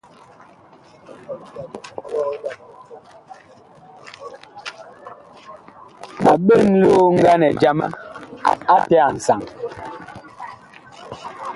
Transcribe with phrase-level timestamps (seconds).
[6.29, 7.87] A ɓen lioŋganɛ jama
[8.73, 9.41] ate a nsaŋ.